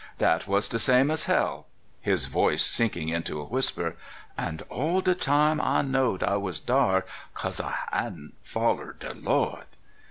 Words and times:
Dat 0.17 0.47
was 0.47 0.67
de 0.67 0.79
same 0.79 1.11
as 1.11 1.25
hell 1.25 1.67
[his 2.01 2.25
voice 2.25 2.65
sinking 2.65 3.09
into 3.09 3.39
a 3.39 3.45
whis 3.45 3.69
per], 3.69 3.95
an' 4.35 4.61
all 4.67 4.99
de 4.99 5.13
time 5.13 5.61
I 5.61 5.83
knowed 5.83 6.23
I 6.23 6.37
was 6.37 6.59
dar 6.59 7.05
'cause 7.35 7.61
I 7.61 7.75
hadn't 7.91 8.33
follered 8.41 8.97
de 8.97 9.13
Lord. 9.13 9.67